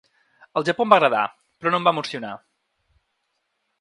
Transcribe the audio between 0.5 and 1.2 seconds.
El Japó em va